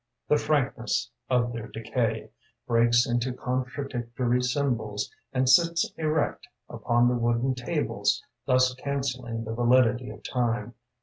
[0.29, 2.31] The frankness of their decay
[2.65, 10.09] Breaks into contradictory symbols And sits erect upon the wooden tables, Thus cancelling the validity
[10.09, 10.73] of time.